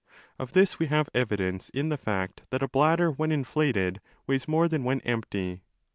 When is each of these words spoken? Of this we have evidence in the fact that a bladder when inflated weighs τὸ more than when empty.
Of 0.39 0.53
this 0.53 0.79
we 0.79 0.87
have 0.87 1.11
evidence 1.13 1.69
in 1.69 1.89
the 1.89 1.95
fact 1.97 2.41
that 2.49 2.63
a 2.63 2.67
bladder 2.67 3.11
when 3.11 3.31
inflated 3.31 4.01
weighs 4.25 4.45
τὸ 4.45 4.49
more 4.49 4.67
than 4.67 4.83
when 4.83 4.99
empty. 5.01 5.61